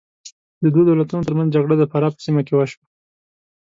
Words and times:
د 0.61 0.63
دوو 0.73 0.87
دولتونو 0.89 1.23
تر 1.27 1.33
منځ 1.37 1.49
جګړه 1.55 1.75
د 1.77 1.83
فراه 1.91 2.11
په 2.15 2.19
سیمه 2.25 2.41
کې 2.47 2.53
وشوه. 2.55 2.83